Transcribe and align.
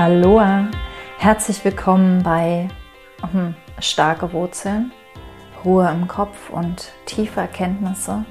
Aloha, 0.00 0.70
herzlich 1.18 1.62
willkommen 1.62 2.22
bei 2.22 2.68
hm, 3.32 3.54
Starke 3.80 4.32
Wurzeln, 4.32 4.92
Ruhe 5.62 5.90
im 5.90 6.08
Kopf 6.08 6.48
und 6.48 6.92
tiefe 7.04 7.40
Erkenntnisse, 7.40 8.24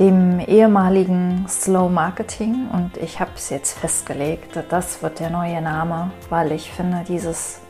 dem 0.00 0.40
ehemaligen 0.40 1.46
Slow 1.48 1.88
Marketing. 1.88 2.66
Und 2.72 2.96
ich 2.96 3.20
habe 3.20 3.30
es 3.36 3.50
jetzt 3.50 3.78
festgelegt, 3.78 4.58
das 4.68 5.00
wird 5.00 5.20
der 5.20 5.30
neue 5.30 5.62
Name, 5.62 6.10
weil 6.28 6.50
ich 6.50 6.72
finde 6.72 7.04
dieses, 7.06 7.60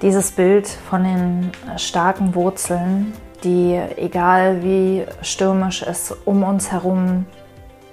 dieses 0.00 0.30
Bild 0.30 0.66
von 0.66 1.04
den 1.04 1.52
starken 1.76 2.34
Wurzeln, 2.34 3.12
die 3.44 3.78
egal 3.98 4.62
wie 4.62 5.04
stürmisch 5.20 5.82
es 5.82 6.10
um 6.24 6.42
uns 6.42 6.72
herum 6.72 7.26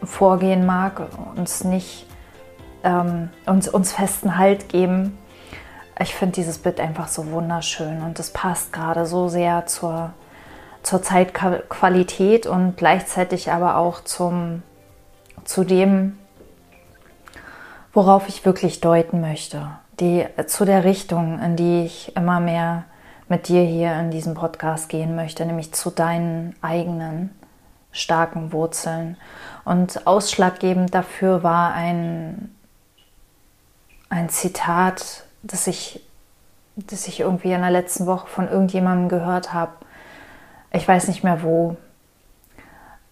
vorgehen 0.05 0.66
mag, 0.66 1.02
uns 1.36 1.66
nicht 1.66 2.08
ähm, 2.84 3.30
uns, 3.46 3.68
uns 3.68 3.94
festen 3.94 4.38
Halt 4.38 4.70
geben. 4.70 5.18
Ich 6.00 6.16
finde 6.16 6.34
dieses 6.36 6.58
Bild 6.58 6.80
einfach 6.80 7.08
so 7.08 7.32
wunderschön 7.32 8.02
und 8.02 8.20
es 8.20 8.32
passt 8.32 8.74
gerade 8.74 9.05
so 9.05 9.28
sehr 9.28 9.66
zur, 9.68 10.12
zur 10.82 11.02
Zeitqualität 11.02 12.48
und 12.48 12.77
gleichzeitig 12.77 13.52
aber 13.52 13.77
auch 13.77 14.04
zum, 14.04 14.64
zu 15.44 15.64
dem, 15.64 16.18
worauf 17.94 18.27
ich 18.27 18.46
wirklich 18.46 18.82
deuten 18.82 19.22
möchte. 19.22 19.68
Die, 20.00 20.26
zu 20.48 20.66
der 20.66 20.84
Richtung, 20.84 21.40
in 21.40 21.55
die 21.55 21.86
ich 21.86 22.16
immer 22.16 22.40
mehr 22.40 22.86
mit 23.30 23.48
dir 23.48 23.62
hier 23.62 23.94
in 24.00 24.10
diesem 24.10 24.34
Podcast 24.34 24.90
gehen 24.90 25.16
möchte, 25.16 25.46
nämlich 25.46 25.74
zu 25.74 25.91
deinen 25.91 26.55
eigenen 26.62 27.30
starken 27.91 28.52
Wurzeln. 28.52 29.18
Und 29.63 30.08
ausschlaggebend 30.08 30.94
dafür 30.94 31.44
war 31.44 31.74
ein 31.74 32.54
ein 34.14 34.30
Zitat, 34.30 35.24
das 35.42 35.66
ich, 35.66 36.00
das 36.76 37.08
ich 37.08 37.22
irgendwie 37.22 37.52
in 37.52 37.62
der 37.62 37.72
letzten 37.72 38.06
Woche 38.06 38.28
von 38.28 38.48
irgendjemandem 38.48 39.10
gehört 39.10 39.54
habe. 39.54 39.74
Ich 40.72 40.88
weiß 40.88 41.08
nicht 41.08 41.24
mehr 41.24 41.42
wo. 41.42 41.78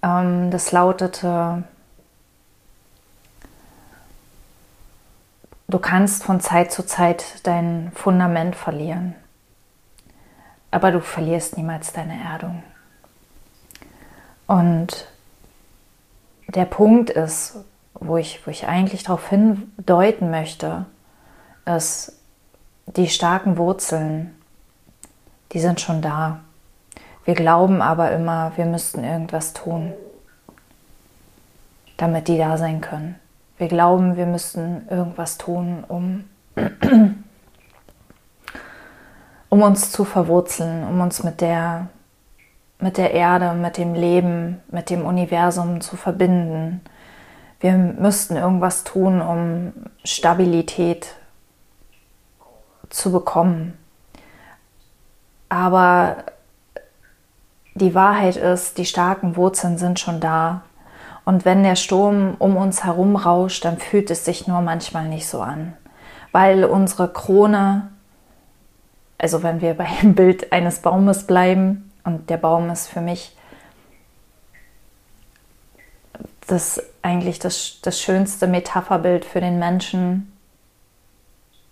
Ähm, 0.04 0.52
das 0.52 0.72
lautete, 0.72 1.64
du 5.68 5.80
kannst 5.80 6.24
von 6.24 6.40
Zeit 6.40 6.72
zu 6.72 6.86
Zeit 6.86 7.46
dein 7.48 7.92
Fundament 7.96 8.56
verlieren, 8.56 9.16
aber 10.70 10.92
du 10.92 11.02
verlierst 11.02 11.58
niemals 11.58 11.94
deine 11.94 12.24
Erdung. 12.24 12.62
Und 14.46 15.08
der 16.48 16.66
Punkt 16.66 17.10
ist, 17.10 17.56
wo 18.02 18.18
ich, 18.18 18.46
wo 18.46 18.52
ich 18.52 18.68
eigentlich 18.68 19.04
darauf 19.04 19.30
hindeuten 19.30 20.32
möchte, 20.32 20.86
ist, 21.66 22.20
die 22.88 23.08
starken 23.08 23.58
Wurzeln, 23.58 24.36
die 25.54 25.60
sind 25.60 25.80
schon 25.80 26.02
da. 26.02 26.40
Wir 27.24 27.36
glauben 27.36 27.82
aber 27.82 28.12
immer, 28.12 28.52
wir 28.56 28.66
müssten 28.66 29.04
irgendwas 29.04 29.54
tun, 29.54 29.94
damit 31.98 32.28
die 32.28 32.40
da 32.40 32.58
sein 32.58 32.82
können. 32.82 33.16
Wir 33.58 33.68
glauben, 33.68 34.18
wir 34.18 34.26
müssten 34.26 34.88
irgendwas 34.90 35.38
tun, 35.38 35.84
um, 35.88 36.24
um 39.50 39.62
uns 39.62 39.92
zu 39.92 40.06
verwurzeln, 40.06 40.88
um 40.88 41.00
uns 41.00 41.24
mit 41.24 41.40
der, 41.40 41.90
mit 42.80 42.98
der 42.98 43.14
Erde, 43.14 43.54
mit 43.54 43.78
dem 43.78 43.94
Leben, 43.94 44.60
mit 44.72 44.90
dem 44.90 45.06
Universum 45.06 45.82
zu 45.82 45.96
verbinden, 45.96 46.82
wir 47.62 47.73
müssten 47.73 48.36
irgendwas 48.36 48.84
tun, 48.84 49.22
um 49.22 49.73
Stabilität 50.04 51.16
zu 52.90 53.12
bekommen. 53.12 53.78
Aber 55.48 56.17
die 57.76 57.94
Wahrheit 57.95 58.36
ist, 58.36 58.77
die 58.77 58.86
starken 58.86 59.36
Wurzeln 59.36 59.77
sind 59.77 59.99
schon 59.99 60.20
da. 60.20 60.61
Und 61.23 61.45
wenn 61.45 61.64
der 61.64 61.76
Sturm 61.76 62.36
um 62.39 62.58
uns 62.58 62.83
herum 62.83 63.16
rauscht, 63.16 63.64
dann 63.64 63.78
fühlt 63.78 64.10
es 64.10 64.26
sich 64.26 64.48
nur 64.48 64.61
manchmal 64.61 65.08
nicht 65.08 65.28
so 65.28 65.42
an. 65.42 65.73
Weil 66.32 66.66
unsere 66.66 67.08
Krone, 67.08 67.89
also 69.20 69.43
wenn 69.43 69.61
wir 69.61 69.73
beim 69.76 70.16
Bild 70.16 70.52
eines 70.52 70.80
Baumes 70.80 71.28
bleiben, 71.28 71.88
und 72.04 72.32
der 72.32 72.38
Baum 72.38 72.72
ist 72.72 72.88
für 72.88 73.02
mich 73.02 73.38
das 76.52 76.84
eigentlich 77.02 77.39
das, 77.39 77.80
das 77.82 78.00
schönste 78.00 78.48
Metapherbild 78.48 79.26
für 79.26 79.42
den 79.42 79.60
Menschen, 79.60 80.32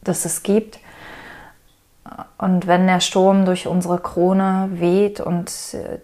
das 0.01 0.25
es 0.25 0.44
gibt. 0.44 0.79
Und 2.38 2.66
wenn 2.66 2.88
der 2.88 3.01
Sturm 3.01 3.45
durch 3.45 3.68
unsere 3.68 4.00
Krone 4.00 4.69
weht 4.73 5.19
und 5.19 5.51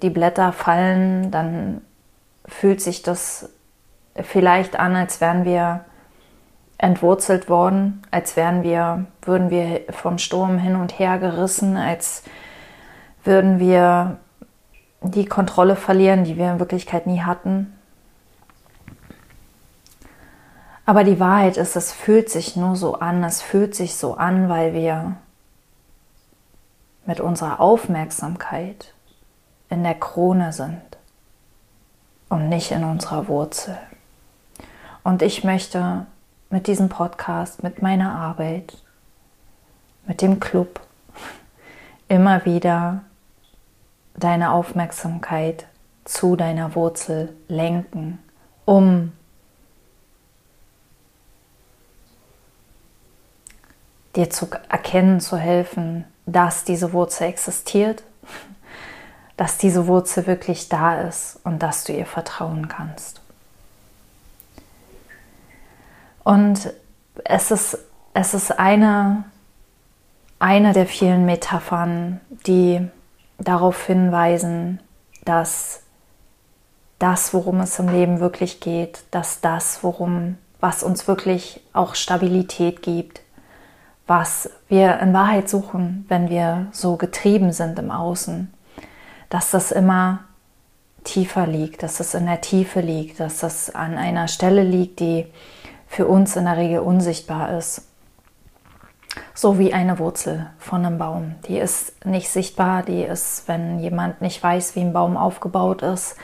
die 0.01 0.09
Blätter 0.09 0.51
fallen, 0.51 1.31
dann 1.31 1.81
fühlt 2.45 2.81
sich 2.81 3.01
das 3.01 3.49
vielleicht 4.21 4.77
an, 4.77 4.95
als 4.95 5.19
wären 5.21 5.45
wir 5.45 5.85
entwurzelt 6.77 7.49
worden, 7.49 8.01
als 8.11 8.35
wären 8.35 8.63
wir, 8.63 9.05
würden 9.21 9.49
wir 9.49 9.81
vom 9.89 10.17
Sturm 10.17 10.57
hin 10.57 10.75
und 10.75 10.99
her 10.99 11.17
gerissen, 11.17 11.77
als 11.77 12.23
würden 13.23 13.59
wir 13.59 14.17
die 15.01 15.25
Kontrolle 15.25 15.75
verlieren, 15.75 16.23
die 16.23 16.37
wir 16.37 16.51
in 16.51 16.59
Wirklichkeit 16.59 17.07
nie 17.07 17.21
hatten. 17.21 17.74
Aber 20.85 21.03
die 21.03 21.19
Wahrheit 21.19 21.57
ist, 21.57 21.75
es 21.75 21.91
fühlt 21.91 22.29
sich 22.29 22.55
nur 22.55 22.75
so 22.75 22.95
an, 22.95 23.23
es 23.23 23.41
fühlt 23.41 23.73
sich 23.73 23.95
so 23.95 24.15
an, 24.15 24.49
weil 24.49 24.73
wir 24.73 25.15
mit 27.05 27.19
unserer 27.19 27.59
Aufmerksamkeit 27.59 28.93
in 29.69 29.83
der 29.83 29.95
Krone 29.95 30.53
sind 30.53 30.81
und 32.29 32.49
nicht 32.49 32.71
in 32.71 32.83
unserer 32.83 33.27
Wurzel. 33.27 33.77
Und 35.03 35.21
ich 35.21 35.43
möchte 35.43 36.05
mit 36.49 36.67
diesem 36.67 36.89
Podcast, 36.89 37.63
mit 37.63 37.81
meiner 37.81 38.13
Arbeit, 38.13 38.77
mit 40.05 40.21
dem 40.21 40.39
Club 40.39 40.79
immer 42.07 42.45
wieder 42.45 43.01
deine 44.15 44.51
Aufmerksamkeit 44.51 45.65
zu 46.05 46.35
deiner 46.35 46.75
Wurzel 46.75 47.35
lenken, 47.47 48.19
um 48.65 49.11
dir 54.15 54.29
zu 54.29 54.47
erkennen, 54.69 55.19
zu 55.19 55.37
helfen, 55.37 56.05
dass 56.25 56.63
diese 56.63 56.93
Wurzel 56.93 57.27
existiert, 57.27 58.03
dass 59.37 59.57
diese 59.57 59.87
Wurzel 59.87 60.27
wirklich 60.27 60.69
da 60.69 61.01
ist 61.01 61.39
und 61.43 61.59
dass 61.59 61.83
du 61.83 61.93
ihr 61.93 62.05
vertrauen 62.05 62.67
kannst. 62.67 63.21
Und 66.23 66.73
es 67.23 67.51
ist, 67.51 67.77
es 68.13 68.33
ist 68.33 68.57
eine, 68.57 69.25
eine 70.39 70.73
der 70.73 70.87
vielen 70.87 71.25
Metaphern, 71.25 72.19
die 72.47 72.87
darauf 73.37 73.85
hinweisen, 73.85 74.79
dass 75.23 75.81
das, 76.99 77.33
worum 77.33 77.59
es 77.59 77.77
im 77.77 77.89
Leben 77.89 78.19
wirklich 78.19 78.59
geht, 78.59 79.03
dass 79.11 79.41
das, 79.41 79.83
worum, 79.83 80.37
was 80.59 80.81
uns 80.81 81.07
wirklich 81.07 81.61
auch 81.73 81.93
Stabilität 81.93 82.81
gibt, 82.81 83.21
was 84.07 84.49
wir 84.67 84.99
in 84.99 85.13
Wahrheit 85.13 85.49
suchen, 85.49 86.05
wenn 86.07 86.29
wir 86.29 86.67
so 86.71 86.95
getrieben 86.95 87.51
sind 87.51 87.79
im 87.79 87.91
Außen, 87.91 88.53
dass 89.29 89.51
das 89.51 89.71
immer 89.71 90.19
tiefer 91.03 91.47
liegt, 91.47 91.83
dass 91.83 91.99
es 91.99 92.13
in 92.13 92.25
der 92.25 92.41
Tiefe 92.41 92.81
liegt, 92.81 93.19
dass 93.19 93.39
das 93.39 93.73
an 93.73 93.97
einer 93.97 94.27
Stelle 94.27 94.63
liegt, 94.63 94.99
die 94.99 95.25
für 95.87 96.07
uns 96.07 96.35
in 96.35 96.45
der 96.45 96.57
Regel 96.57 96.79
unsichtbar 96.79 97.57
ist. 97.57 97.87
So 99.33 99.59
wie 99.59 99.73
eine 99.73 99.97
Wurzel 99.99 100.47
von 100.57 100.85
einem 100.85 100.97
Baum. 100.97 101.35
Die 101.47 101.57
ist 101.57 102.05
nicht 102.05 102.29
sichtbar, 102.29 102.83
die 102.83 103.03
ist, 103.03 103.47
wenn 103.47 103.79
jemand 103.79 104.21
nicht 104.21 104.41
weiß, 104.43 104.75
wie 104.75 104.81
ein 104.81 104.93
Baum 104.93 105.15
aufgebaut 105.15 105.81
ist, 105.83 106.17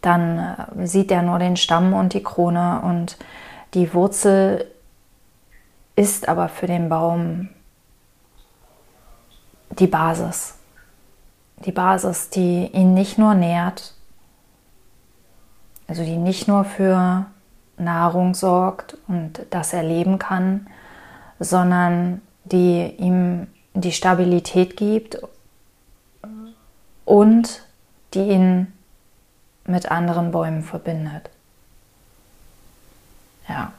dann 0.00 0.38
äh, 0.78 0.86
sieht 0.86 1.10
er 1.10 1.22
nur 1.22 1.38
den 1.38 1.56
Stamm 1.56 1.92
und 1.92 2.14
die 2.14 2.22
Krone 2.22 2.80
und 2.82 3.18
die 3.74 3.92
Wurzel 3.92 4.66
ist 6.00 6.28
aber 6.30 6.48
für 6.48 6.66
den 6.66 6.88
Baum 6.88 7.50
die 9.78 9.86
Basis. 9.86 10.54
Die 11.66 11.72
Basis, 11.72 12.30
die 12.30 12.68
ihn 12.72 12.94
nicht 12.94 13.18
nur 13.18 13.34
nährt, 13.34 13.92
also 15.88 16.02
die 16.02 16.16
nicht 16.16 16.48
nur 16.48 16.64
für 16.64 17.26
Nahrung 17.76 18.34
sorgt 18.34 18.96
und 19.08 19.44
das 19.50 19.74
er 19.74 19.82
leben 19.82 20.18
kann, 20.18 20.68
sondern 21.38 22.22
die 22.44 22.86
ihm 22.96 23.48
die 23.74 23.92
Stabilität 23.92 24.78
gibt 24.78 25.18
und 27.04 27.62
die 28.14 28.26
ihn 28.26 28.72
mit 29.66 29.90
anderen 29.90 30.30
Bäumen 30.30 30.62
verbindet. 30.62 31.28
Ja. 33.46 33.74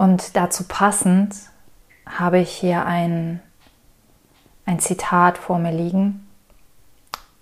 Und 0.00 0.34
dazu 0.34 0.64
passend 0.64 1.36
habe 2.06 2.38
ich 2.38 2.50
hier 2.50 2.86
ein, 2.86 3.38
ein 4.64 4.78
Zitat 4.78 5.36
vor 5.36 5.58
mir 5.58 5.72
liegen 5.72 6.26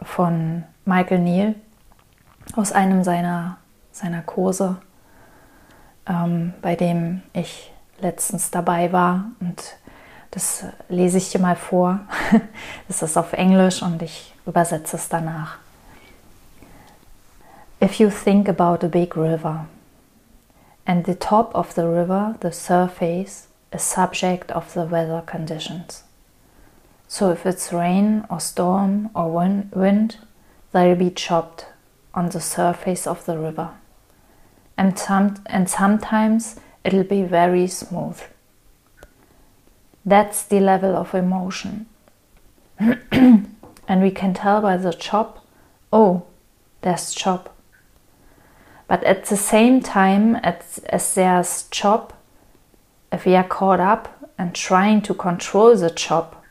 von 0.02 0.64
Michael 0.84 1.20
Neal 1.20 1.54
aus 2.56 2.72
einem 2.72 3.04
seiner, 3.04 3.58
seiner 3.92 4.22
Kurse, 4.22 4.78
ähm, 6.08 6.52
bei 6.60 6.74
dem 6.74 7.22
ich 7.32 7.72
letztens 8.00 8.50
dabei 8.50 8.90
war. 8.90 9.26
Und 9.38 9.76
das 10.32 10.64
lese 10.88 11.18
ich 11.18 11.30
dir 11.30 11.40
mal 11.40 11.54
vor. 11.54 12.00
Das 12.88 13.02
ist 13.02 13.16
auf 13.16 13.34
Englisch 13.34 13.82
und 13.82 14.02
ich 14.02 14.34
übersetze 14.46 14.96
es 14.96 15.08
danach. 15.08 15.58
If 17.80 18.00
you 18.00 18.10
think 18.10 18.48
about 18.48 18.84
a 18.84 18.88
big 18.88 19.16
river, 19.16 19.66
and 20.88 21.04
the 21.04 21.14
top 21.14 21.54
of 21.54 21.74
the 21.74 21.86
river, 21.86 22.34
the 22.40 22.50
surface, 22.50 23.48
is 23.70 23.82
subject 23.82 24.50
of 24.52 24.72
the 24.72 24.84
weather 24.84 25.22
conditions. 25.26 26.02
So 27.06 27.30
if 27.30 27.44
it's 27.44 27.74
rain 27.74 28.24
or 28.30 28.40
storm 28.40 29.10
or 29.14 29.30
wind, 29.30 30.16
they'll 30.72 30.96
be 30.96 31.10
chopped 31.10 31.66
on 32.14 32.30
the 32.30 32.40
surface 32.40 33.06
of 33.06 33.26
the 33.26 33.36
river. 33.36 33.74
And, 34.78 34.98
some, 34.98 35.42
and 35.44 35.68
sometimes 35.68 36.58
it'll 36.84 37.04
be 37.04 37.22
very 37.22 37.66
smooth. 37.66 38.22
That's 40.06 40.42
the 40.42 40.60
level 40.60 40.96
of 40.96 41.14
emotion. 41.14 41.84
and 42.78 44.02
we 44.02 44.10
can 44.10 44.32
tell 44.32 44.62
by 44.62 44.78
the 44.78 44.94
chop, 44.94 45.44
oh, 45.92 46.24
there's 46.80 47.12
chop. 47.12 47.54
But 48.88 49.04
at 49.04 49.26
the 49.26 49.36
same 49.36 49.80
time, 49.80 50.36
as, 50.36 51.14
there's 51.14 51.68
chop, 51.70 52.14
if 53.12 53.26
we 53.26 53.36
are 53.36 53.44
caught 53.44 53.80
up 53.80 54.32
and 54.38 54.54
trying 54.54 55.02
to 55.02 55.14
control 55.14 55.76
the 55.76 55.90
chop 55.90 56.42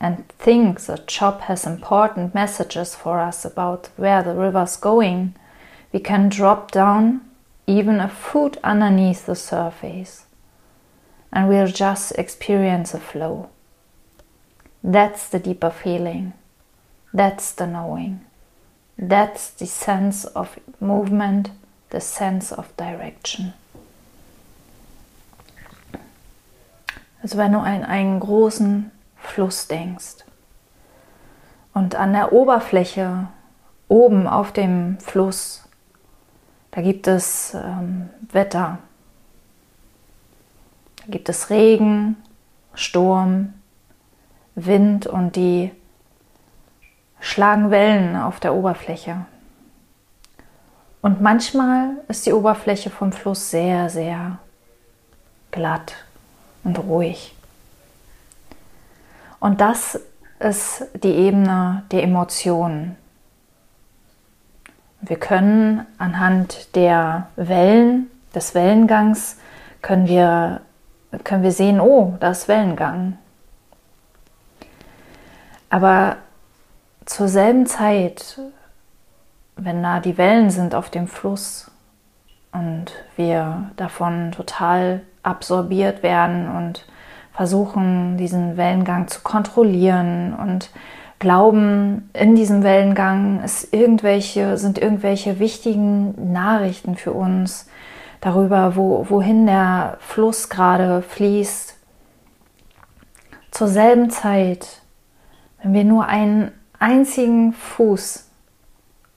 and 0.00 0.26
think 0.28 0.80
the 0.80 0.98
chop 1.06 1.42
has 1.42 1.66
important 1.66 2.34
messages 2.34 2.94
for 2.94 3.20
us 3.20 3.44
about 3.44 3.90
where 3.96 4.22
the 4.22 4.34
river's 4.34 4.76
going, 4.76 5.34
we 5.92 5.98
can 5.98 6.28
drop 6.28 6.70
down 6.70 7.22
even 7.66 8.00
a 8.00 8.08
foot 8.08 8.56
underneath 8.62 9.26
the 9.26 9.34
surface 9.34 10.26
and 11.32 11.48
we'll 11.48 11.68
just 11.68 12.12
experience 12.12 12.94
a 12.94 13.00
flow. 13.00 13.50
That's 14.82 15.28
the 15.28 15.38
deeper 15.38 15.70
feeling. 15.70 16.32
That's 17.12 17.52
the 17.52 17.66
knowing. 17.66 18.24
That's 18.96 19.50
the 19.50 19.66
sense 19.66 20.24
of 20.24 20.58
movement 20.80 21.50
the 21.90 22.00
sense 22.00 22.52
of 22.52 22.74
direction. 22.76 23.52
Also 27.22 27.36
wenn 27.36 27.52
du 27.52 27.58
an 27.58 27.84
einen 27.84 28.18
großen 28.20 28.90
Fluss 29.16 29.68
denkst 29.68 30.24
und 31.74 31.94
an 31.94 32.12
der 32.12 32.32
Oberfläche 32.32 33.28
oben 33.88 34.26
auf 34.26 34.52
dem 34.52 34.98
Fluss, 35.00 35.64
da 36.70 36.80
gibt 36.80 37.06
es 37.06 37.54
ähm, 37.54 38.08
Wetter, 38.32 38.78
da 40.96 41.04
gibt 41.08 41.28
es 41.28 41.50
Regen, 41.50 42.16
Sturm, 42.74 43.54
Wind 44.54 45.06
und 45.06 45.36
die 45.36 45.72
schlagen 47.20 47.70
Wellen 47.70 48.16
auf 48.16 48.40
der 48.40 48.54
Oberfläche. 48.54 49.26
Und 51.02 51.20
manchmal 51.20 51.92
ist 52.08 52.26
die 52.26 52.32
Oberfläche 52.32 52.90
vom 52.90 53.12
Fluss 53.12 53.50
sehr, 53.50 53.88
sehr 53.88 54.38
glatt 55.50 55.94
und 56.62 56.78
ruhig. 56.78 57.34
Und 59.38 59.60
das 59.60 59.98
ist 60.38 60.86
die 61.02 61.14
Ebene 61.14 61.84
der 61.90 62.02
Emotionen. 62.02 62.96
Wir 65.00 65.18
können 65.18 65.86
anhand 65.96 66.74
der 66.76 67.28
Wellen, 67.36 68.10
des 68.34 68.54
Wellengangs, 68.54 69.38
können 69.82 70.06
wir, 70.06 70.60
können 71.24 71.42
wir 71.42 71.52
sehen, 71.52 71.80
oh, 71.80 72.16
da 72.20 72.30
ist 72.30 72.48
Wellengang. 72.48 73.16
Aber 75.70 76.16
zur 77.06 77.28
selben 77.28 77.66
Zeit 77.66 78.38
wenn 79.62 79.82
da 79.82 80.00
die 80.00 80.18
Wellen 80.18 80.50
sind 80.50 80.74
auf 80.74 80.90
dem 80.90 81.06
Fluss 81.06 81.70
und 82.52 82.86
wir 83.16 83.70
davon 83.76 84.32
total 84.32 85.02
absorbiert 85.22 86.02
werden 86.02 86.48
und 86.48 86.86
versuchen, 87.32 88.16
diesen 88.16 88.56
Wellengang 88.56 89.08
zu 89.08 89.20
kontrollieren 89.20 90.34
und 90.34 90.70
glauben, 91.18 92.10
in 92.12 92.34
diesem 92.34 92.62
Wellengang 92.62 93.42
ist 93.44 93.72
irgendwelche, 93.72 94.56
sind 94.56 94.78
irgendwelche 94.78 95.38
wichtigen 95.38 96.32
Nachrichten 96.32 96.96
für 96.96 97.12
uns 97.12 97.68
darüber, 98.20 98.76
wo, 98.76 99.06
wohin 99.08 99.46
der 99.46 99.98
Fluss 100.00 100.48
gerade 100.48 101.02
fließt. 101.02 101.76
Zur 103.50 103.68
selben 103.68 104.10
Zeit, 104.10 104.82
wenn 105.62 105.74
wir 105.74 105.84
nur 105.84 106.06
einen 106.06 106.52
einzigen 106.78 107.52
Fuß 107.52 108.29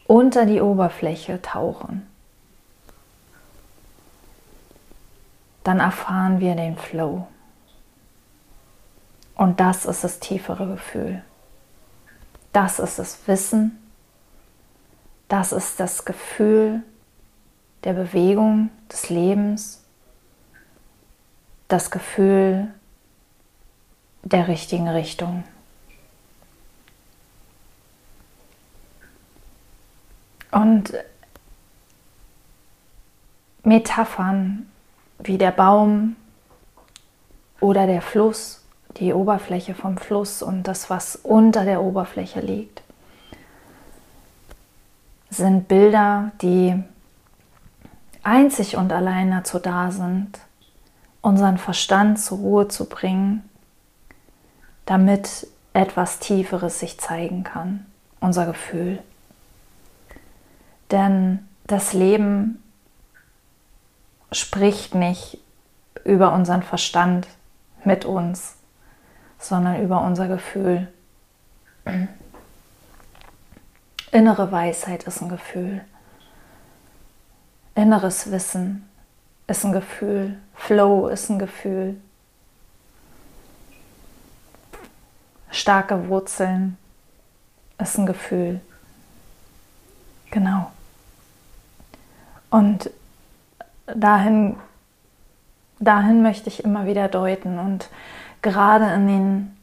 unter 0.07 0.45
die 0.45 0.61
Oberfläche 0.61 1.41
tauchen, 1.41 2.07
dann 5.63 5.79
erfahren 5.79 6.39
wir 6.39 6.55
den 6.55 6.77
Flow. 6.77 7.27
Und 9.35 9.59
das 9.59 9.85
ist 9.85 10.03
das 10.03 10.19
tiefere 10.19 10.67
Gefühl. 10.67 11.23
Das 12.51 12.79
ist 12.79 12.99
das 12.99 13.27
Wissen. 13.27 13.79
Das 15.27 15.51
ist 15.51 15.79
das 15.79 16.05
Gefühl 16.05 16.83
der 17.83 17.93
Bewegung, 17.93 18.69
des 18.91 19.09
Lebens. 19.09 19.83
Das 21.67 21.89
Gefühl 21.89 22.71
der 24.21 24.47
richtigen 24.47 24.87
Richtung. 24.87 25.43
Und 30.53 30.93
Metaphern 33.63 34.67
wie 35.19 35.37
der 35.37 35.51
Baum 35.51 36.15
oder 37.59 37.87
der 37.87 38.01
Fluss, 38.01 38.61
die 38.97 39.13
Oberfläche 39.13 39.73
vom 39.73 39.97
Fluss 39.97 40.41
und 40.43 40.63
das, 40.63 40.89
was 40.89 41.15
unter 41.15 41.65
der 41.65 41.81
Oberfläche 41.81 42.41
liegt, 42.41 42.81
sind 45.29 45.67
Bilder, 45.67 46.31
die 46.41 46.83
einzig 48.21 48.77
und 48.77 48.91
allein 48.91 49.31
dazu 49.31 49.59
da 49.59 49.91
sind, 49.91 50.39
unseren 51.21 51.57
Verstand 51.57 52.19
zur 52.19 52.37
Ruhe 52.37 52.67
zu 52.67 52.85
bringen, 52.85 53.49
damit 54.85 55.47
etwas 55.73 56.19
Tieferes 56.19 56.79
sich 56.79 56.99
zeigen 56.99 57.43
kann, 57.43 57.85
unser 58.19 58.45
Gefühl. 58.45 58.99
Denn 60.91 61.47
das 61.65 61.93
Leben 61.93 62.61
spricht 64.31 64.95
nicht 64.95 65.39
über 66.03 66.33
unseren 66.33 66.63
Verstand 66.63 67.27
mit 67.83 68.05
uns, 68.05 68.55
sondern 69.39 69.81
über 69.81 70.01
unser 70.01 70.27
Gefühl. 70.27 70.91
Innere 74.11 74.51
Weisheit 74.51 75.03
ist 75.03 75.21
ein 75.21 75.29
Gefühl. 75.29 75.83
Inneres 77.75 78.31
Wissen 78.31 78.87
ist 79.47 79.65
ein 79.65 79.71
Gefühl. 79.71 80.37
Flow 80.53 81.07
ist 81.07 81.29
ein 81.29 81.39
Gefühl. 81.39 81.99
Starke 85.49 86.07
Wurzeln 86.07 86.77
ist 87.79 87.97
ein 87.97 88.05
Gefühl. 88.05 88.61
Genau. 90.29 90.72
Und 92.53 92.91
dahin, 93.87 94.57
dahin 95.79 96.21
möchte 96.21 96.49
ich 96.49 96.63
immer 96.63 96.85
wieder 96.85 97.07
deuten. 97.07 97.57
Und 97.57 97.89
gerade 98.43 98.93
in 98.93 99.07
den, 99.07 99.57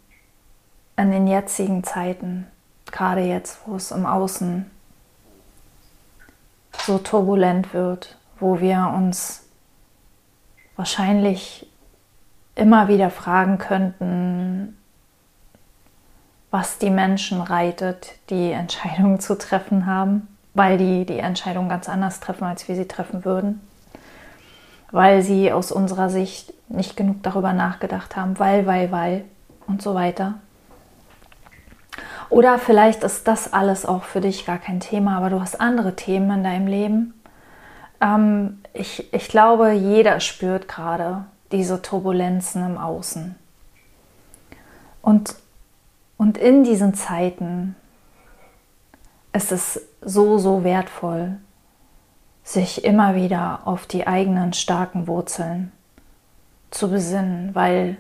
in 0.97 1.13
den 1.13 1.29
jetzigen 1.29 1.85
Zeiten, 1.85 2.49
gerade 2.91 3.21
jetzt, 3.21 3.61
wo 3.65 3.77
es 3.77 3.93
im 3.93 4.07
Außen 4.07 4.69
so 6.79 6.99
turbulent 6.99 7.73
wird, 7.75 8.19
wo 8.41 8.59
wir 8.59 8.93
uns 8.97 9.45
wahrscheinlich 10.75 11.69
immer 12.57 12.89
wieder 12.89 13.11
fragen 13.11 13.59
könnten, 13.59 14.77
was 16.51 16.79
die 16.79 16.91
Menschen 16.91 17.41
reitet, 17.41 18.15
die 18.31 18.51
Entscheidungen 18.51 19.21
zu 19.21 19.39
treffen 19.39 19.87
haben 19.87 20.27
weil 20.55 20.79
die 20.79 21.07
die 21.07 21.19
Entscheidung 21.19 21.69
ganz 21.69 21.89
anders 21.89 22.21
treffen, 22.21 22.45
als 22.45 22.67
wir 22.69 22.75
sie 22.77 22.89
treffen 22.89 23.25
würden. 23.25 23.61
weil 24.93 25.23
sie 25.23 25.53
aus 25.53 25.73
unserer 25.73 26.11
Sicht 26.11 26.53
nicht 26.69 26.97
genug 26.97 27.23
darüber 27.23 27.53
nachgedacht 27.53 28.17
haben, 28.17 28.39
weil, 28.39 28.67
weil, 28.67 28.91
weil 28.91 29.25
und 29.67 29.83
so 29.83 29.95
weiter. 29.95 30.35
Oder 32.29 32.59
vielleicht 32.59 33.03
ist 33.03 33.27
das 33.27 33.53
alles 33.53 33.87
auch 33.87 34.05
für 34.05 34.21
dich 34.21 34.47
gar 34.47 34.59
kein 34.59 34.81
Thema, 34.81 35.17
aber 35.17 35.31
du 35.31 35.41
hast 35.41 35.61
andere 35.61 35.97
Themen 35.97 36.31
in 36.31 36.45
deinem 36.45 36.67
Leben. 36.67 37.15
Ähm, 38.01 38.61
ich, 38.73 39.13
ich 39.13 39.29
glaube, 39.29 39.73
jeder 39.73 40.21
spürt 40.21 40.69
gerade 40.69 41.25
diese 41.51 41.83
Turbulenzen 41.83 42.65
im 42.65 42.79
Außen. 42.79 43.35
Und, 45.03 45.35
und 46.17 46.39
in 46.39 46.63
diesen 46.63 46.95
Zeiten 46.95 47.75
ist 49.33 49.51
es 49.51 49.83
so, 50.01 50.39
so 50.39 50.65
wertvoll, 50.65 51.39
sich 52.43 52.85
immer 52.85 53.15
wieder 53.15 53.61
auf 53.65 53.87
die 53.87 54.07
eigenen 54.07 54.53
starken 54.53 55.07
Wurzeln 55.07 55.73
zu 56.71 56.91
besinnen, 56.91 57.55
weil 57.55 57.97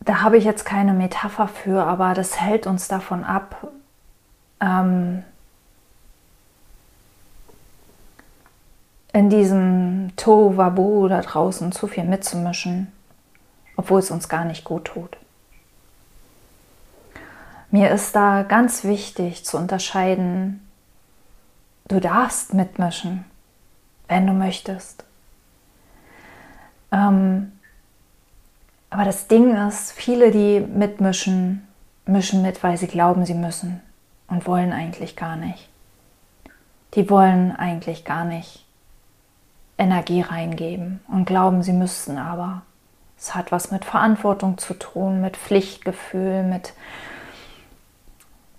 da 0.00 0.22
habe 0.22 0.38
ich 0.38 0.44
jetzt 0.44 0.64
keine 0.64 0.92
Metapher 0.92 1.48
für, 1.48 1.84
aber 1.84 2.14
das 2.14 2.40
hält 2.40 2.66
uns 2.66 2.88
davon 2.88 3.22
ab, 3.22 3.68
ähm, 4.60 5.22
in 9.12 9.28
diesem 9.30 10.12
Tohu 10.16 11.08
da 11.08 11.20
draußen 11.20 11.72
zu 11.72 11.86
viel 11.86 12.04
mitzumischen, 12.04 12.92
obwohl 13.76 14.00
es 14.00 14.10
uns 14.10 14.28
gar 14.28 14.44
nicht 14.44 14.64
gut 14.64 14.86
tut. 14.86 15.19
Mir 17.70 17.90
ist 17.90 18.16
da 18.16 18.42
ganz 18.42 18.82
wichtig 18.82 19.44
zu 19.44 19.56
unterscheiden, 19.56 20.66
du 21.86 22.00
darfst 22.00 22.52
mitmischen, 22.52 23.24
wenn 24.08 24.26
du 24.26 24.32
möchtest. 24.32 25.04
Ähm, 26.90 27.52
aber 28.90 29.04
das 29.04 29.28
Ding 29.28 29.56
ist, 29.68 29.92
viele, 29.92 30.32
die 30.32 30.60
mitmischen, 30.60 31.66
mischen 32.06 32.42
mit, 32.42 32.62
weil 32.64 32.76
sie 32.76 32.88
glauben, 32.88 33.24
sie 33.24 33.34
müssen 33.34 33.80
und 34.26 34.48
wollen 34.48 34.72
eigentlich 34.72 35.14
gar 35.14 35.36
nicht. 35.36 35.68
Die 36.94 37.08
wollen 37.08 37.54
eigentlich 37.54 38.04
gar 38.04 38.24
nicht 38.24 38.66
Energie 39.78 40.22
reingeben 40.22 41.00
und 41.06 41.24
glauben, 41.24 41.62
sie 41.62 41.72
müssten 41.72 42.18
aber. 42.18 42.62
Es 43.16 43.34
hat 43.34 43.52
was 43.52 43.70
mit 43.70 43.84
Verantwortung 43.84 44.58
zu 44.58 44.74
tun, 44.74 45.20
mit 45.20 45.36
Pflichtgefühl, 45.36 46.42
mit 46.42 46.72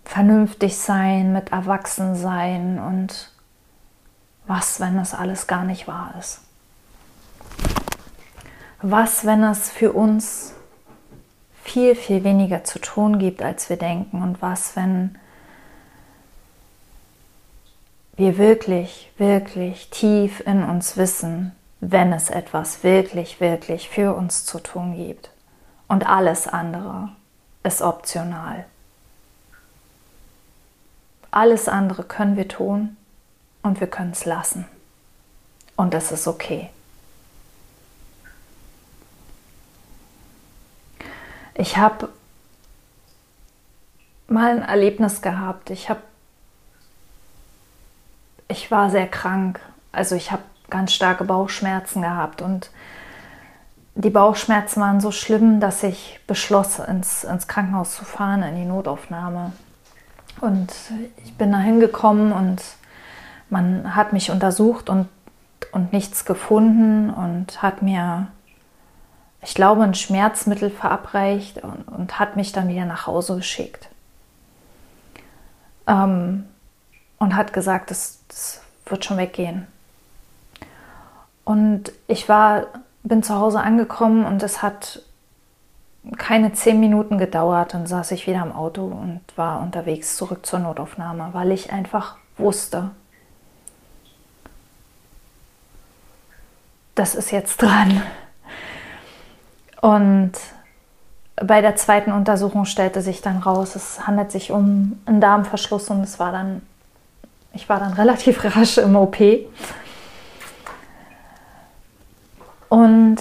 vernünftig 0.05 0.77
sein, 0.77 1.34
mit 1.34 1.51
erwachsen 1.51 2.15
sein 2.15 2.79
und 2.79 3.31
was, 4.48 4.79
wenn 4.79 4.98
das 4.98 5.13
alles 5.13 5.48
gar 5.48 5.63
nicht 5.63 5.88
wahr 5.88 6.13
ist. 6.20 6.41
Was, 8.81 9.25
wenn 9.25 9.43
es 9.43 9.70
für 9.70 9.91
uns 9.93 10.53
viel, 11.63 11.96
viel 11.96 12.24
weniger 12.24 12.63
zu 12.63 12.79
tun 12.79 13.20
gibt, 13.20 13.41
als 13.43 13.70
wir 13.70 13.77
denken? 13.77 14.22
Und 14.24 14.41
was, 14.41 14.75
wenn 14.75 15.17
wir 18.15 18.38
wirklich, 18.38 19.12
wirklich 19.17 19.89
tief 19.91 20.41
in 20.46 20.63
uns 20.63 20.98
wissen, 20.98 21.55
wenn 21.79 22.12
es 22.12 22.29
etwas 22.29 22.84
wirklich, 22.84 23.39
wirklich 23.39 23.89
für 23.89 24.15
uns 24.15 24.46
zu 24.46 24.60
tun 24.60 24.96
gibt? 24.96 25.29
Und 25.88 26.08
alles 26.08 26.48
andere 26.48 27.10
ist 27.63 27.81
optional. 27.81 28.65
Alles 31.31 31.69
andere 31.69 32.03
können 32.03 32.35
wir 32.35 32.47
tun 32.47 32.97
und 33.63 33.79
wir 33.79 33.88
können 33.88 34.11
es 34.11 34.25
lassen. 34.25 34.65
Und 35.75 35.93
es 35.93 36.11
ist 36.11 36.27
okay. 36.27 36.69
Ich 41.55 41.77
habe 41.77 42.09
mal 44.27 44.51
ein 44.51 44.61
Erlebnis 44.61 45.21
gehabt. 45.21 45.69
Ich 45.69 45.89
habe 45.89 46.01
ich 48.47 48.69
war 48.69 48.89
sehr 48.89 49.07
krank. 49.07 49.59
Also 49.91 50.15
ich 50.15 50.31
habe 50.31 50.43
ganz 50.69 50.93
starke 50.93 51.23
Bauchschmerzen 51.23 52.01
gehabt 52.01 52.41
und 52.41 52.69
die 53.95 54.09
Bauchschmerzen 54.09 54.81
waren 54.81 55.01
so 55.01 55.11
schlimm, 55.11 55.59
dass 55.59 55.83
ich 55.83 56.19
beschloss, 56.27 56.79
ins, 56.79 57.23
ins 57.23 57.47
Krankenhaus 57.47 57.95
zu 57.95 58.05
fahren, 58.05 58.43
in 58.43 58.55
die 58.55 58.65
Notaufnahme. 58.65 59.51
Und 60.39 60.71
ich 61.23 61.33
bin 61.35 61.51
da 61.51 61.59
hingekommen 61.59 62.31
und 62.31 62.61
man 63.50 63.95
hat 63.95 64.13
mich 64.13 64.31
untersucht 64.31 64.89
und, 64.89 65.07
und 65.71 65.93
nichts 65.93 66.25
gefunden 66.25 67.09
und 67.09 67.61
hat 67.61 67.81
mir 67.81 68.27
ich 69.41 69.55
glaube, 69.55 69.83
ein 69.83 69.95
Schmerzmittel 69.95 70.69
verabreicht 70.69 71.63
und, 71.63 71.88
und 71.88 72.19
hat 72.19 72.35
mich 72.35 72.51
dann 72.51 72.67
wieder 72.67 72.85
nach 72.85 73.07
Hause 73.07 73.38
geschickt. 73.38 73.89
Ähm, 75.88 76.45
und 77.17 77.35
hat 77.35 77.53
gesagt, 77.53 77.91
das, 77.91 78.19
das 78.27 78.61
wird 78.85 79.03
schon 79.03 79.17
weggehen. 79.17 79.67
Und 81.43 81.91
ich 82.07 82.29
war, 82.29 82.67
bin 83.03 83.23
zu 83.23 83.35
Hause 83.35 83.61
angekommen 83.61 84.25
und 84.25 84.43
es 84.43 84.61
hat 84.61 85.01
keine 86.17 86.53
zehn 86.53 86.79
Minuten 86.79 87.17
gedauert. 87.17 87.74
Dann 87.74 87.86
saß 87.86 88.12
ich 88.12 88.27
wieder 88.27 88.41
im 88.41 88.51
Auto 88.51 88.86
und 88.86 89.22
war 89.36 89.62
unterwegs 89.62 90.15
zurück 90.17 90.46
zur 90.46 90.60
Notaufnahme, 90.60 91.29
weil 91.34 91.51
ich 91.51 91.72
einfach 91.72 92.17
wusste, 92.38 92.91
das 96.96 97.15
ist 97.15 97.31
jetzt 97.31 97.62
dran. 97.62 98.01
Und 99.81 100.34
bei 101.36 101.62
der 101.62 101.75
zweiten 101.75 102.12
Untersuchung 102.12 102.65
stellte 102.65 103.01
sich 103.01 103.22
dann 103.22 103.38
raus, 103.38 103.75
es 103.75 104.05
handelt 104.05 104.31
sich 104.31 104.51
um 104.51 105.00
einen 105.05 105.22
Darmverschluss 105.22 105.89
und 105.89 106.03
es 106.03 106.20
war 106.20 106.31
dann, 106.31 106.62
ich 107.53 107.67
war 107.70 107.79
dann 107.79 107.93
relativ 107.93 108.43
rasch 108.55 108.77
im 108.77 108.96
OP. 108.96 109.17
Und 112.70 113.17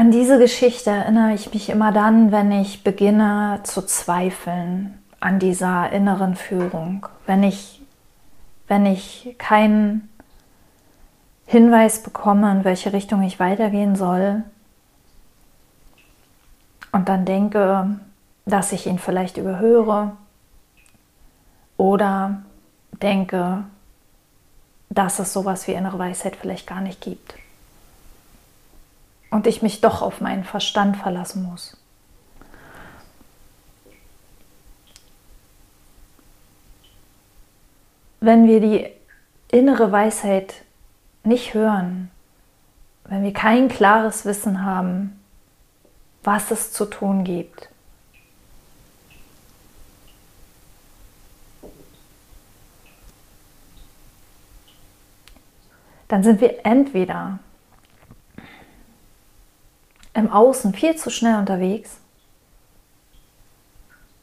an 0.00 0.10
diese 0.10 0.38
Geschichte 0.38 0.88
erinnere 0.88 1.34
ich 1.34 1.52
mich 1.52 1.68
immer 1.68 1.92
dann, 1.92 2.32
wenn 2.32 2.50
ich 2.52 2.82
beginne 2.82 3.60
zu 3.64 3.82
zweifeln 3.84 4.98
an 5.20 5.38
dieser 5.38 5.92
inneren 5.92 6.36
Führung, 6.36 7.06
wenn 7.26 7.42
ich, 7.42 7.82
wenn 8.66 8.86
ich 8.86 9.34
keinen 9.36 10.08
Hinweis 11.44 12.02
bekomme, 12.02 12.50
in 12.50 12.64
welche 12.64 12.94
Richtung 12.94 13.22
ich 13.22 13.38
weitergehen 13.40 13.94
soll 13.94 14.42
und 16.92 17.10
dann 17.10 17.26
denke, 17.26 18.00
dass 18.46 18.72
ich 18.72 18.86
ihn 18.86 18.98
vielleicht 18.98 19.36
überhöre 19.36 20.12
oder 21.76 22.40
denke, 23.02 23.64
dass 24.88 25.18
es 25.18 25.34
sowas 25.34 25.68
wie 25.68 25.72
innere 25.72 25.98
Weisheit 25.98 26.36
vielleicht 26.36 26.66
gar 26.66 26.80
nicht 26.80 27.02
gibt 27.02 27.34
und 29.30 29.46
ich 29.46 29.62
mich 29.62 29.80
doch 29.80 30.02
auf 30.02 30.20
meinen 30.20 30.44
Verstand 30.44 30.96
verlassen 30.96 31.44
muss. 31.44 31.76
Wenn 38.20 38.46
wir 38.46 38.60
die 38.60 38.90
innere 39.50 39.90
Weisheit 39.92 40.54
nicht 41.24 41.54
hören, 41.54 42.10
wenn 43.04 43.22
wir 43.22 43.32
kein 43.32 43.68
klares 43.68 44.24
Wissen 44.24 44.64
haben, 44.64 45.20
was 46.22 46.50
es 46.50 46.72
zu 46.72 46.84
tun 46.84 47.24
gibt. 47.24 47.68
Dann 56.08 56.22
sind 56.22 56.40
wir 56.40 56.66
entweder 56.66 57.38
im 60.14 60.30
Außen 60.30 60.74
viel 60.74 60.96
zu 60.96 61.10
schnell 61.10 61.38
unterwegs, 61.38 61.98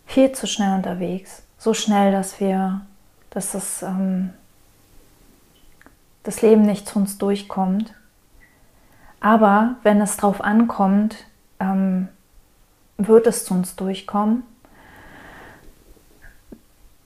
viel 0.06 0.32
zu 0.32 0.48
schnell 0.48 0.76
unterwegs, 0.76 1.44
so 1.58 1.74
schnell, 1.74 2.12
dass 2.12 2.40
wir, 2.40 2.82
dass 3.30 3.54
es 3.54 3.84
ähm, 3.84 4.32
das 6.24 6.42
Leben 6.42 6.64
nicht 6.64 6.88
zu 6.88 7.00
uns 7.00 7.18
durchkommt. 7.18 7.94
Aber 9.20 9.76
wenn 9.84 10.02
es 10.02 10.18
drauf 10.18 10.42
ankommt, 10.42 11.16
ähm, 11.60 12.10
wird 12.98 13.28
es 13.28 13.46
zu 13.46 13.54
uns 13.54 13.76
durchkommen. 13.76 14.44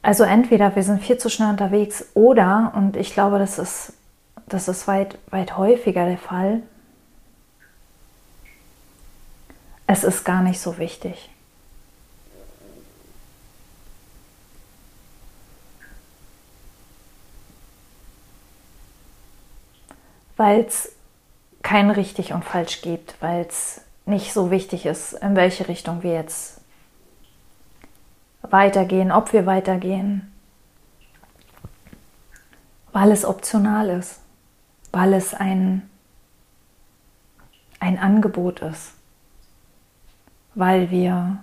Also 0.02 0.24
entweder 0.24 0.76
wir 0.76 0.84
sind 0.84 1.04
viel 1.04 1.18
zu 1.18 1.30
schnell 1.30 1.52
unterwegs 1.52 2.06
oder, 2.16 2.74
und 2.76 2.98
ich 2.98 3.14
glaube, 3.14 3.38
das 3.38 3.60
ist, 3.60 3.94
das 4.48 4.68
ist 4.68 4.88
weit, 4.88 5.18
weit 5.30 5.58
häufiger 5.58 6.06
der 6.06 6.18
Fall, 6.18 6.64
es 9.88 10.04
ist 10.04 10.24
gar 10.24 10.42
nicht 10.42 10.60
so 10.60 10.78
wichtig. 10.78 11.30
Weil 20.38 20.62
es 20.62 20.92
kein 21.62 21.92
richtig 21.92 22.34
und 22.34 22.44
falsch 22.44 22.82
gibt, 22.82 23.16
weil 23.22 23.46
es 23.46 23.82
nicht 24.06 24.34
so 24.34 24.50
wichtig 24.52 24.86
ist, 24.86 25.14
in 25.14 25.36
welche 25.36 25.68
Richtung 25.68 26.04
wir 26.04 26.14
jetzt 26.14 26.62
weitergehen, 28.42 29.12
ob 29.12 29.34
wir 29.34 29.46
weitergehen, 29.46 30.32
weil 32.92 33.12
es 33.12 33.24
optional 33.24 33.90
ist, 33.90 34.20
weil 34.92 35.14
es 35.14 35.34
ein, 35.34 35.90
ein 37.80 37.98
Angebot 37.98 38.60
ist 38.60 38.94
weil 40.55 40.91
wir 40.91 41.38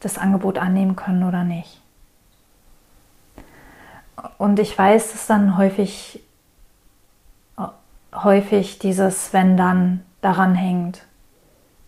das 0.00 0.18
Angebot 0.18 0.58
annehmen 0.58 0.96
können 0.96 1.24
oder 1.24 1.44
nicht. 1.44 1.80
Und 4.36 4.58
ich 4.58 4.76
weiß, 4.76 5.12
dass 5.12 5.26
dann 5.26 5.56
häufig, 5.56 6.22
häufig 8.14 8.78
dieses 8.78 9.32
Wenn 9.32 9.56
dann 9.56 10.00
daran 10.20 10.54
hängt. 10.54 11.02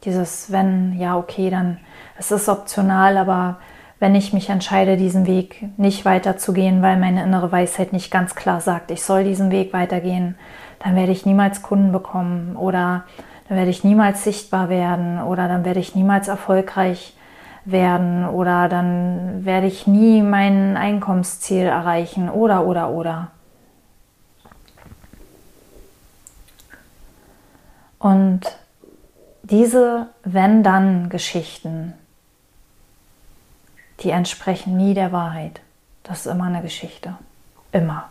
Dieses 0.05 0.51
Wenn, 0.51 0.99
ja, 0.99 1.17
okay, 1.17 1.51
dann 1.51 1.79
es 2.19 2.31
ist 2.31 2.49
optional, 2.49 3.17
aber 3.17 3.59
wenn 3.99 4.15
ich 4.15 4.33
mich 4.33 4.49
entscheide, 4.49 4.97
diesen 4.97 5.27
Weg 5.27 5.67
nicht 5.79 6.05
weiterzugehen, 6.05 6.83
weil 6.83 6.99
meine 6.99 7.23
innere 7.23 7.53
Weisheit 7.53 7.93
nicht 7.93 8.11
ganz 8.11 8.35
klar 8.35 8.61
sagt, 8.61 8.91
ich 8.91 9.03
soll 9.03 9.25
diesen 9.25 9.51
Weg 9.51 9.73
weitergehen, 9.73 10.37
dann 10.79 10.97
werde 10.97 11.13
ich 11.13 11.27
niemals 11.27 11.63
Kunden 11.63 11.93
bekommen 11.93 12.57
oder 12.57 13.05
dann 13.51 13.59
werde 13.59 13.73
ich 13.73 13.83
niemals 13.83 14.23
sichtbar 14.23 14.69
werden 14.69 15.21
oder 15.21 15.49
dann 15.49 15.65
werde 15.65 15.81
ich 15.81 15.97
niemals 15.97 16.29
erfolgreich 16.29 17.17
werden 17.65 18.25
oder 18.29 18.69
dann 18.69 19.45
werde 19.45 19.67
ich 19.67 19.89
nie 19.89 20.23
mein 20.23 20.77
Einkommensziel 20.77 21.65
erreichen 21.65 22.31
oder 22.31 22.65
oder 22.65 22.91
oder. 22.91 23.33
Und 27.99 28.43
diese 29.43 30.07
Wenn-Dann-Geschichten, 30.23 31.95
die 33.99 34.11
entsprechen 34.11 34.77
nie 34.77 34.95
der 34.95 35.11
Wahrheit. 35.11 35.61
Das 36.05 36.21
ist 36.21 36.27
immer 36.27 36.45
eine 36.45 36.63
Geschichte. 36.63 37.17
Immer. 37.73 38.11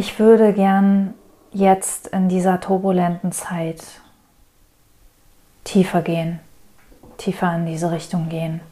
Ich 0.00 0.18
würde 0.18 0.54
gern 0.54 1.12
jetzt 1.52 2.06
in 2.06 2.30
dieser 2.30 2.58
turbulenten 2.58 3.32
Zeit 3.32 3.82
tiefer 5.64 6.00
gehen, 6.00 6.40
tiefer 7.18 7.54
in 7.54 7.66
diese 7.66 7.90
Richtung 7.90 8.30
gehen, 8.30 8.62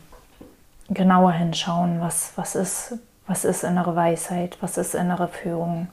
genauer 0.88 1.32
hinschauen, 1.32 2.00
was, 2.00 2.32
was, 2.36 2.54
ist, 2.54 2.94
was 3.26 3.44
ist 3.44 3.62
innere 3.62 3.94
Weisheit, 3.94 4.56
was 4.62 4.78
ist 4.78 4.94
innere 4.94 5.28
Führung, 5.28 5.88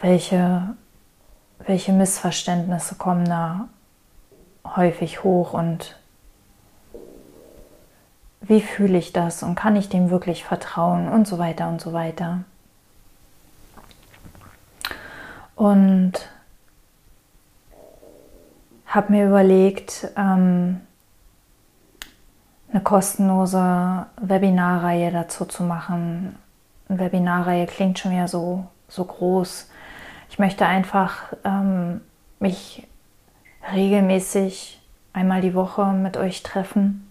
welche, 0.00 0.74
welche 1.64 1.92
Missverständnisse 1.92 2.96
kommen 2.96 3.26
da 3.26 3.68
häufig 4.64 5.22
hoch 5.22 5.52
und 5.52 5.96
wie 8.40 8.62
fühle 8.62 8.98
ich 8.98 9.12
das 9.12 9.44
und 9.44 9.54
kann 9.54 9.76
ich 9.76 9.90
dem 9.90 10.10
wirklich 10.10 10.42
vertrauen 10.42 11.06
und 11.08 11.28
so 11.28 11.38
weiter 11.38 11.68
und 11.68 11.80
so 11.80 11.92
weiter. 11.92 12.40
Und 15.56 16.12
habe 18.86 19.12
mir 19.12 19.26
überlegt, 19.26 20.08
ähm, 20.16 20.80
eine 22.70 22.82
kostenlose 22.82 24.06
Webinarreihe 24.20 25.10
dazu 25.10 25.44
zu 25.44 25.62
machen. 25.62 26.36
Eine 26.88 26.98
Webinarreihe 26.98 27.66
klingt 27.66 27.98
schon 27.98 28.12
wieder 28.12 28.28
so, 28.28 28.66
so 28.88 29.04
groß. 29.04 29.70
Ich 30.30 30.38
möchte 30.38 30.66
einfach 30.66 31.34
ähm, 31.44 32.00
mich 32.38 32.86
regelmäßig 33.72 34.80
einmal 35.12 35.40
die 35.42 35.54
Woche 35.54 35.86
mit 35.86 36.16
euch 36.16 36.42
treffen 36.42 37.08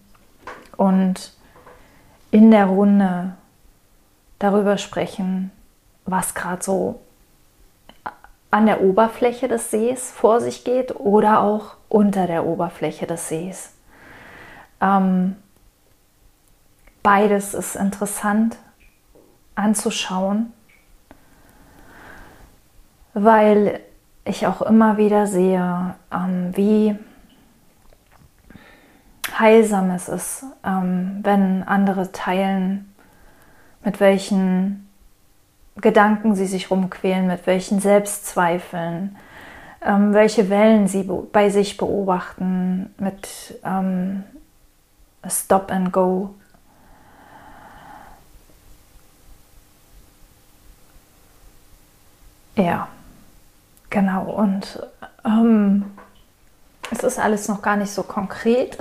und 0.76 1.32
in 2.30 2.50
der 2.50 2.66
Runde 2.66 3.34
darüber 4.38 4.78
sprechen, 4.78 5.50
was 6.04 6.34
gerade 6.34 6.62
so 6.62 7.00
an 8.52 8.66
der 8.66 8.82
Oberfläche 8.82 9.48
des 9.48 9.70
Sees 9.70 10.10
vor 10.10 10.40
sich 10.40 10.62
geht 10.62 10.94
oder 10.94 11.40
auch 11.40 11.76
unter 11.88 12.26
der 12.26 12.44
Oberfläche 12.44 13.06
des 13.06 13.28
Sees. 13.28 13.72
Ähm, 14.80 15.36
beides 17.02 17.54
ist 17.54 17.76
interessant 17.76 18.58
anzuschauen, 19.54 20.52
weil 23.14 23.80
ich 24.26 24.46
auch 24.46 24.60
immer 24.60 24.98
wieder 24.98 25.26
sehe, 25.26 25.94
ähm, 26.12 26.54
wie 26.54 26.94
heilsam 29.38 29.90
es 29.92 30.10
ist, 30.10 30.44
ähm, 30.62 31.20
wenn 31.22 31.62
andere 31.62 32.12
teilen, 32.12 32.94
mit 33.82 33.98
welchen 33.98 34.91
Gedanken 35.76 36.34
sie 36.34 36.46
sich 36.46 36.70
rumquälen, 36.70 37.26
mit 37.26 37.46
welchen 37.46 37.80
Selbstzweifeln, 37.80 39.16
ähm, 39.84 40.12
welche 40.12 40.50
Wellen 40.50 40.86
sie 40.86 41.08
bei 41.32 41.48
sich 41.50 41.76
beobachten, 41.76 42.94
mit 42.98 43.60
ähm, 43.64 44.24
Stop 45.26 45.70
and 45.70 45.92
Go. 45.92 46.34
Ja, 52.56 52.88
genau. 53.88 54.24
Und 54.24 54.82
ähm, 55.24 55.84
es 56.90 57.02
ist 57.02 57.18
alles 57.18 57.48
noch 57.48 57.62
gar 57.62 57.76
nicht 57.76 57.92
so 57.92 58.02
konkret. 58.02 58.76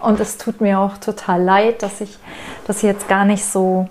Und 0.00 0.20
es 0.20 0.38
tut 0.38 0.60
mir 0.60 0.78
auch 0.78 0.98
total 0.98 1.42
leid, 1.42 1.82
dass 1.82 2.00
ich 2.00 2.18
das 2.66 2.82
jetzt 2.82 3.08
gar 3.08 3.24
nicht 3.24 3.44
so 3.44 3.88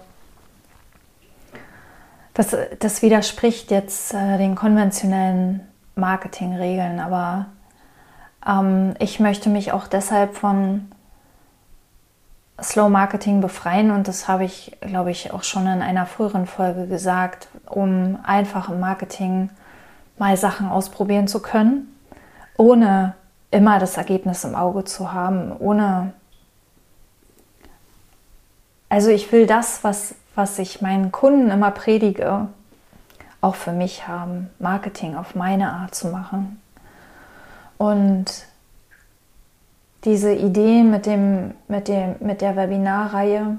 das, 2.33 2.55
das 2.79 3.01
widerspricht 3.01 3.71
jetzt 3.71 4.13
äh, 4.13 4.37
den 4.37 4.55
konventionellen 4.55 5.61
Marketingregeln, 5.95 6.99
aber 6.99 7.47
ähm, 8.47 8.95
ich 8.99 9.19
möchte 9.19 9.49
mich 9.49 9.71
auch 9.71 9.87
deshalb 9.87 10.35
von 10.35 10.91
Slow 12.61 12.89
Marketing 12.89 13.41
befreien 13.41 13.91
und 13.91 14.07
das 14.07 14.27
habe 14.27 14.45
ich, 14.45 14.77
glaube 14.81 15.11
ich, 15.11 15.31
auch 15.33 15.43
schon 15.43 15.67
in 15.67 15.81
einer 15.81 16.05
früheren 16.05 16.45
Folge 16.45 16.87
gesagt, 16.87 17.47
um 17.65 18.19
einfach 18.23 18.69
im 18.69 18.79
Marketing 18.79 19.49
mal 20.17 20.37
Sachen 20.37 20.69
ausprobieren 20.69 21.27
zu 21.27 21.41
können, 21.41 21.95
ohne 22.57 23.15
immer 23.51 23.79
das 23.79 23.97
Ergebnis 23.97 24.43
im 24.43 24.55
Auge 24.55 24.83
zu 24.83 25.13
haben, 25.13 25.51
ohne 25.57 26.13
also 28.89 29.09
ich 29.09 29.31
will 29.31 29.47
das, 29.47 29.83
was 29.83 30.13
was 30.35 30.59
ich 30.59 30.81
meinen 30.81 31.11
Kunden 31.11 31.51
immer 31.51 31.71
predige, 31.71 32.47
auch 33.41 33.55
für 33.55 33.71
mich 33.71 34.07
haben, 34.07 34.49
Marketing 34.59 35.15
auf 35.15 35.35
meine 35.35 35.71
Art 35.71 35.93
zu 35.93 36.07
machen. 36.07 36.61
Und 37.77 38.25
diese 40.05 40.33
Idee 40.33 40.83
mit, 40.83 41.05
dem, 41.05 41.53
mit, 41.67 41.87
dem, 41.87 42.15
mit 42.19 42.41
der 42.41 42.55
Webinarreihe, 42.55 43.57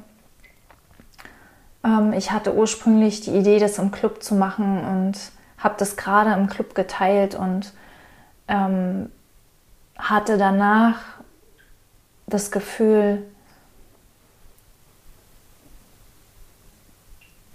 ähm, 1.84 2.12
ich 2.14 2.32
hatte 2.32 2.54
ursprünglich 2.54 3.20
die 3.20 3.36
Idee, 3.36 3.58
das 3.58 3.78
im 3.78 3.90
Club 3.90 4.22
zu 4.22 4.34
machen 4.34 4.84
und 4.84 5.18
habe 5.58 5.74
das 5.78 5.96
gerade 5.96 6.32
im 6.32 6.48
Club 6.48 6.74
geteilt 6.74 7.34
und 7.34 7.72
ähm, 8.48 9.10
hatte 9.98 10.38
danach 10.38 10.98
das 12.26 12.50
Gefühl, 12.50 13.22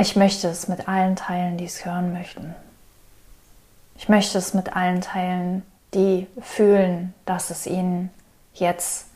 Ich 0.02 0.16
möchte 0.16 0.48
es 0.48 0.70
mit 0.70 0.88
allen 0.88 1.18
teilen, 1.18 1.58
die 1.58 1.66
es 1.66 1.84
hören 1.84 2.14
möchten. 2.14 2.56
Ich 3.98 4.08
möchte 4.08 4.38
es 4.38 4.54
mit 4.54 4.74
allen 4.74 5.02
teilen, 5.02 5.62
die 5.94 6.26
fühlen, 6.40 7.14
dass 7.26 7.50
es 7.50 7.68
ihnen 7.68 8.10
jetzt 8.54 9.08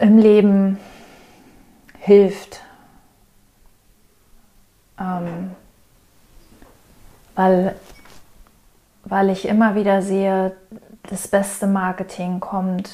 im 0.00 0.16
Leben 0.16 0.78
hilft. 1.98 2.62
Ähm, 4.98 5.54
weil, 7.34 7.76
weil 9.04 9.28
ich 9.28 9.46
immer 9.46 9.74
wieder 9.74 10.00
sehe, 10.00 10.56
das 11.02 11.28
beste 11.28 11.66
Marketing 11.66 12.40
kommt, 12.40 12.90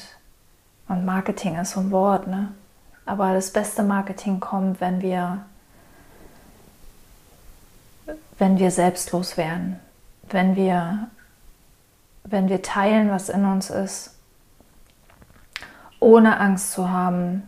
und 0.89 1.05
Marketing 1.05 1.55
ist 1.55 1.71
so 1.71 1.79
ein 1.79 1.91
Wort, 1.91 2.27
ne? 2.27 2.49
aber 3.05 3.33
das 3.33 3.51
beste 3.51 3.81
Marketing 3.81 4.41
kommt, 4.41 4.81
wenn 4.81 5.01
wir 5.01 5.45
wenn 8.37 8.59
wir 8.59 8.71
selbstlos 8.71 9.37
werden, 9.37 9.79
wenn 10.29 10.55
wir 10.55 11.09
wenn 12.25 12.49
wir 12.49 12.61
teilen, 12.61 13.11
was 13.11 13.29
in 13.29 13.45
uns 13.45 13.69
ist, 13.69 14.17
ohne 15.99 16.39
Angst 16.39 16.71
zu 16.71 16.89
haben, 16.89 17.43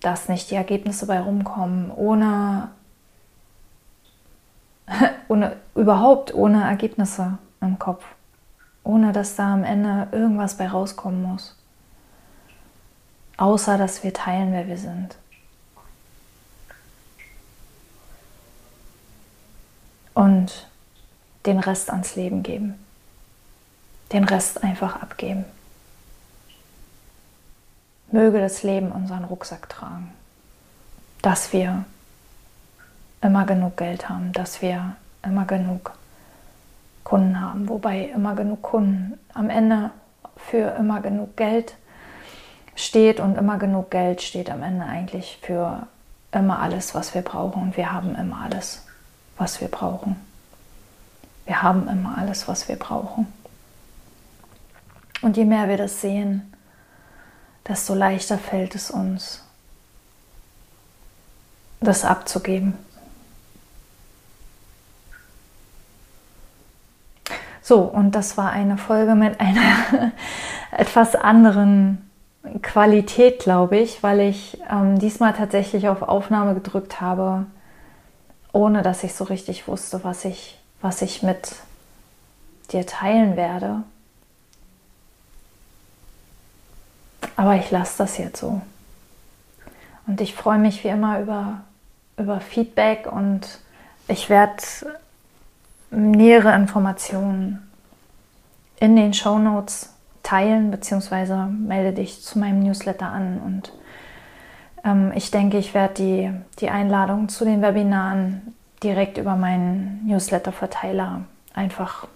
dass 0.00 0.28
nicht 0.28 0.50
die 0.50 0.54
Ergebnisse 0.54 1.06
bei 1.06 1.20
rumkommen, 1.20 1.90
ohne, 1.90 2.70
ohne 5.28 5.56
überhaupt 5.74 6.34
ohne 6.34 6.64
Ergebnisse 6.64 7.38
im 7.60 7.78
Kopf, 7.78 8.04
ohne 8.82 9.12
dass 9.12 9.36
da 9.36 9.52
am 9.52 9.64
Ende 9.64 10.08
irgendwas 10.12 10.56
bei 10.56 10.68
rauskommen 10.68 11.22
muss, 11.22 11.56
außer 13.36 13.78
dass 13.78 14.02
wir 14.02 14.12
teilen, 14.12 14.52
wer 14.52 14.66
wir 14.66 14.78
sind. 14.78 15.16
Und 20.14 20.68
den 21.46 21.58
Rest 21.58 21.90
ans 21.90 22.16
Leben 22.16 22.42
geben. 22.42 22.74
Den 24.12 24.24
Rest 24.24 24.62
einfach 24.62 25.02
abgeben. 25.02 25.44
Möge 28.10 28.40
das 28.40 28.62
Leben 28.62 28.92
unseren 28.92 29.24
Rucksack 29.24 29.68
tragen, 29.68 30.12
dass 31.20 31.52
wir 31.52 31.84
immer 33.20 33.44
genug 33.44 33.76
Geld 33.76 34.08
haben, 34.08 34.32
dass 34.32 34.62
wir 34.62 34.94
immer 35.22 35.46
genug 35.46 35.92
Kunden 37.02 37.40
haben, 37.40 37.68
wobei 37.68 38.04
immer 38.04 38.34
genug 38.34 38.62
Kunden 38.62 39.18
am 39.32 39.50
Ende 39.50 39.90
für 40.36 40.76
immer 40.78 41.00
genug 41.00 41.36
Geld 41.36 41.74
steht 42.76 43.20
und 43.20 43.36
immer 43.36 43.58
genug 43.58 43.90
Geld 43.90 44.22
steht 44.22 44.50
am 44.50 44.62
Ende 44.62 44.84
eigentlich 44.84 45.38
für 45.42 45.86
immer 46.32 46.60
alles, 46.60 46.94
was 46.94 47.14
wir 47.14 47.22
brauchen 47.22 47.62
und 47.62 47.76
wir 47.76 47.92
haben 47.92 48.14
immer 48.14 48.42
alles, 48.42 48.83
was 49.36 49.60
wir 49.60 49.68
brauchen. 49.68 50.16
Wir 51.46 51.62
haben 51.62 51.88
immer 51.88 52.16
alles, 52.18 52.48
was 52.48 52.68
wir 52.68 52.76
brauchen. 52.76 53.26
Und 55.22 55.36
je 55.36 55.44
mehr 55.44 55.68
wir 55.68 55.76
das 55.76 56.00
sehen, 56.00 56.52
desto 57.66 57.94
leichter 57.94 58.38
fällt 58.38 58.74
es 58.74 58.90
uns, 58.90 59.42
das 61.80 62.04
abzugeben. 62.04 62.74
So, 67.62 67.80
und 67.80 68.14
das 68.14 68.36
war 68.36 68.50
eine 68.50 68.76
Folge 68.76 69.14
mit 69.14 69.40
einer 69.40 70.12
etwas 70.70 71.16
anderen 71.16 72.10
Qualität, 72.60 73.38
glaube 73.38 73.78
ich, 73.78 74.02
weil 74.02 74.20
ich 74.20 74.58
ähm, 74.70 74.98
diesmal 74.98 75.32
tatsächlich 75.32 75.88
auf 75.88 76.02
Aufnahme 76.02 76.52
gedrückt 76.52 77.00
habe, 77.00 77.46
ohne 78.54 78.82
dass 78.82 79.02
ich 79.02 79.14
so 79.14 79.24
richtig 79.24 79.66
wusste, 79.66 80.04
was 80.04 80.24
ich, 80.24 80.56
was 80.80 81.02
ich 81.02 81.22
mit 81.22 81.56
dir 82.70 82.86
teilen 82.86 83.36
werde. 83.36 83.82
Aber 87.36 87.56
ich 87.56 87.70
lasse 87.72 87.98
das 87.98 88.16
jetzt 88.16 88.40
so. 88.40 88.62
Und 90.06 90.20
ich 90.20 90.34
freue 90.34 90.58
mich 90.58 90.84
wie 90.84 90.88
immer 90.88 91.20
über, 91.20 91.62
über 92.16 92.40
Feedback 92.40 93.10
und 93.10 93.58
ich 94.06 94.30
werde 94.30 94.62
nähere 95.90 96.54
Informationen 96.54 97.68
in 98.78 98.94
den 98.94 99.14
Show 99.14 99.38
Notes 99.38 99.90
teilen, 100.22 100.70
beziehungsweise 100.70 101.46
melde 101.46 101.92
dich 101.92 102.22
zu 102.22 102.38
meinem 102.38 102.62
Newsletter 102.62 103.08
an. 103.08 103.40
Und 103.44 103.72
ich 105.14 105.30
denke, 105.30 105.58
ich 105.58 105.72
werde 105.72 105.94
die, 105.94 106.30
die 106.60 106.68
Einladung 106.68 107.28
zu 107.28 107.44
den 107.44 107.62
Webinaren 107.62 108.54
direkt 108.82 109.16
über 109.16 109.34
meinen 109.34 110.06
Newsletter-Verteiler 110.06 111.22
einfach 111.54 112.06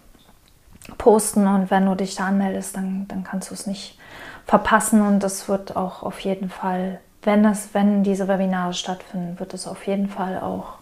posten. 0.98 1.46
Und 1.46 1.70
wenn 1.70 1.86
du 1.86 1.94
dich 1.94 2.14
da 2.14 2.26
anmeldest, 2.26 2.76
dann, 2.76 3.06
dann 3.08 3.24
kannst 3.24 3.50
du 3.50 3.54
es 3.54 3.66
nicht 3.66 3.98
verpassen 4.46 5.02
und 5.02 5.24
es 5.24 5.48
wird 5.48 5.76
auch 5.76 6.02
auf 6.02 6.20
jeden 6.20 6.50
Fall, 6.50 7.00
wenn, 7.22 7.44
es, 7.44 7.70
wenn 7.72 8.02
diese 8.02 8.28
Webinare 8.28 8.74
stattfinden, 8.74 9.38
wird 9.38 9.54
es 9.54 9.66
auf 9.66 9.86
jeden 9.86 10.08
Fall 10.08 10.40
auch 10.40 10.74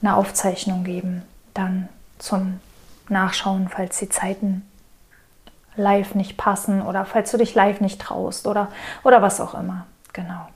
eine 0.00 0.16
Aufzeichnung 0.16 0.84
geben, 0.84 1.22
dann 1.54 1.88
zum 2.18 2.60
Nachschauen, 3.08 3.68
falls 3.68 3.98
die 3.98 4.08
Zeiten 4.08 4.62
live 5.76 6.14
nicht 6.14 6.36
passen 6.36 6.82
oder 6.82 7.04
falls 7.04 7.30
du 7.30 7.38
dich 7.38 7.54
live 7.54 7.80
nicht 7.80 8.00
traust 8.00 8.46
oder, 8.46 8.68
oder 9.04 9.22
was 9.22 9.40
auch 9.40 9.54
immer. 9.54 9.86
Genau. 10.12 10.48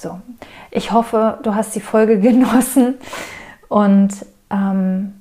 So, 0.00 0.18
ich 0.70 0.92
hoffe, 0.92 1.38
du 1.42 1.54
hast 1.54 1.74
die 1.74 1.80
Folge 1.80 2.18
genossen 2.20 2.94
und 3.68 4.14
ähm, 4.48 5.20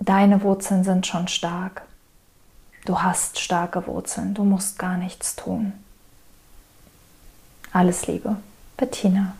deine 0.00 0.42
Wurzeln 0.42 0.82
sind 0.82 1.06
schon 1.06 1.28
stark. 1.28 1.82
Du 2.84 3.00
hast 3.00 3.38
starke 3.38 3.86
Wurzeln, 3.86 4.34
du 4.34 4.42
musst 4.42 4.76
gar 4.76 4.96
nichts 4.96 5.36
tun. 5.36 5.72
Alles 7.72 8.08
Liebe, 8.08 8.36
Bettina. 8.76 9.36